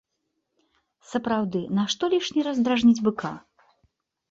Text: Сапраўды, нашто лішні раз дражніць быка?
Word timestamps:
Сапраўды, 1.11 1.61
нашто 1.81 2.03
лішні 2.15 2.41
раз 2.49 2.65
дражніць 2.65 3.03
быка? 3.11 3.31